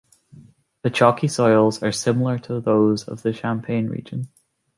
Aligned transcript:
The 0.81 0.89
chalky 0.89 1.27
soils 1.27 1.83
are 1.83 1.91
similar 1.91 2.39
to 2.39 2.59
those 2.59 3.07
of 3.07 3.21
the 3.21 3.31
Champagne 3.33 3.87
region. 3.87 4.29